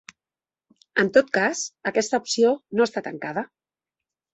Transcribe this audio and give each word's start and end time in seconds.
En 1.03 1.11
tot 1.19 1.29
cas, 1.39 1.63
aquesta 1.93 2.23
opció 2.25 2.59
no 2.79 2.91
està 2.91 3.09
tancada. 3.13 3.51